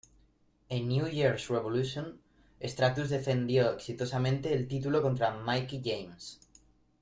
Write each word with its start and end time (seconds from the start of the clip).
En 0.77 0.87
"New 0.87 1.07
Year's 1.09 1.47
Revolution" 1.51 2.17
Stratus 2.59 3.11
defendió 3.11 3.71
exitosamente 3.73 4.51
el 4.51 4.67
título 4.67 5.03
contra 5.03 5.35
Mickie 5.43 5.83
James. 5.85 6.39